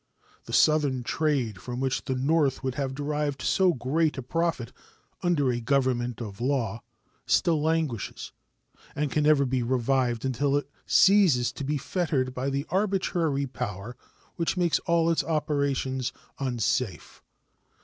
[0.45, 4.73] The Southern trade, from which the North would have derived so great a profit
[5.21, 6.81] under a government of law,
[7.27, 8.31] still languishes,
[8.95, 13.95] and can never be revived until it ceases to be fettered by the arbitrary power
[14.37, 17.21] which makes all its operations unsafe.